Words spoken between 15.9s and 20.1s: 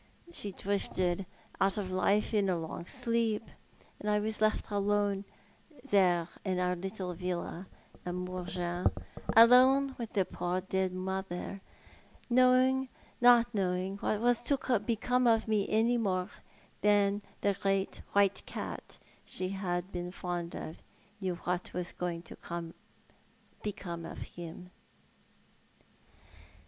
more than the great white cat she had been